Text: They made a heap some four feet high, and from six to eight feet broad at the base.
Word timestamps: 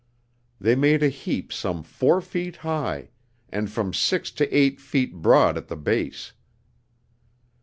They 0.59 0.73
made 0.75 1.03
a 1.03 1.09
heap 1.09 1.53
some 1.53 1.83
four 1.83 2.21
feet 2.21 2.55
high, 2.55 3.09
and 3.49 3.69
from 3.69 3.93
six 3.93 4.31
to 4.31 4.49
eight 4.49 4.79
feet 4.81 5.13
broad 5.21 5.57
at 5.59 5.67
the 5.67 5.77
base. 5.77 6.31